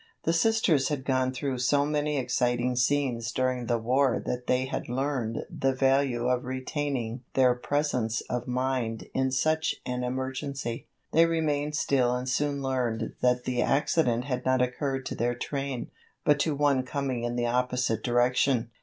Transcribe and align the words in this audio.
The 0.23 0.33
Sisters 0.33 0.87
had 0.87 1.05
gone 1.05 1.31
through 1.31 1.59
so 1.59 1.85
many 1.85 2.17
exciting 2.17 2.75
scenes 2.75 3.31
during 3.31 3.67
the 3.67 3.77
war 3.77 4.19
that 4.25 4.47
they 4.47 4.65
had 4.65 4.89
learned 4.89 5.43
the 5.47 5.75
value 5.75 6.27
of 6.27 6.43
retaining 6.43 7.21
their 7.35 7.53
presence 7.53 8.21
of 8.21 8.47
mind 8.47 9.05
in 9.13 9.29
such 9.29 9.75
an 9.85 10.03
emergency. 10.03 10.87
They 11.11 11.27
remained 11.27 11.75
still 11.75 12.15
and 12.15 12.27
soon 12.27 12.63
learned 12.63 13.13
that 13.21 13.43
the 13.43 13.61
accident 13.61 14.23
had 14.25 14.43
not 14.43 14.59
occurred 14.59 15.05
to 15.05 15.13
their 15.13 15.35
train, 15.35 15.91
but 16.25 16.39
to 16.39 16.55
one 16.55 16.81
coming 16.81 17.23
in 17.23 17.35
the 17.35 17.45
opposite 17.45 18.01
direction. 18.03 18.71